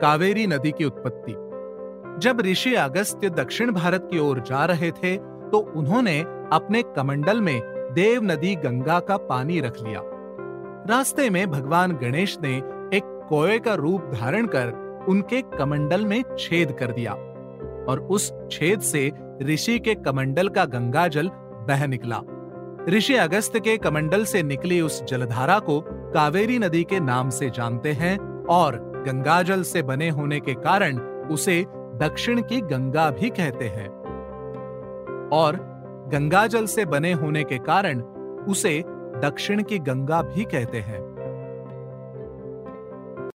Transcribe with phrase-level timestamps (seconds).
[0.00, 1.32] कावेरी नदी की उत्पत्ति।
[2.18, 5.16] जब ऋषि अगस्त्य दक्षिण भारत की ओर जा रहे थे
[5.50, 6.20] तो उन्होंने
[6.52, 7.60] अपने कमंडल में
[7.94, 10.00] देव नदी गंगा का पानी रख लिया।
[10.90, 12.56] रास्ते में भगवान गणेश ने
[12.96, 14.72] एक कोए का रूप धारण कर
[15.08, 17.12] उनके कमंडल में छेद कर दिया
[17.90, 19.10] और उस छेद से
[19.42, 21.30] ऋषि के कमंडल का गंगा जल
[21.68, 22.20] बह निकला।
[22.88, 25.80] ऋषि अगस्त के कमंडल से निकली उस जलधारा को
[26.12, 31.66] कावेरी नदी के नाम से जानते हैं और गंगाजल से बने होने के कारण उसे
[31.96, 33.88] दक्षिण की गंगा भी कहते हैं।
[35.32, 35.56] और
[36.12, 38.00] गंगाजल से बने होने के कारण
[38.48, 38.84] उसे
[39.22, 41.15] दक्षिण की गंगा भी कहते हैं।